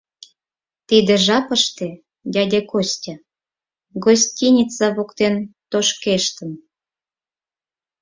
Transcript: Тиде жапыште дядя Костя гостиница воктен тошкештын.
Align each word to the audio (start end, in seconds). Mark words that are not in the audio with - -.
Тиде 0.87 1.15
жапыште 1.25 1.89
дядя 2.33 2.61
Костя 2.71 3.15
гостиница 4.03 4.85
воктен 4.95 5.35
тошкештын. 5.71 6.51